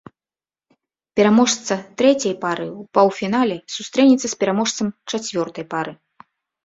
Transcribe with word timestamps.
Пераможца 1.19 1.73
трэцяй 2.01 2.33
пары 2.45 2.65
ў 2.79 2.93
паўфінале 2.99 3.57
сустрэнецца 3.77 4.27
з 4.33 4.35
пераможцам 4.41 4.87
чацвёртай 5.15 5.65
пары. 5.77 5.93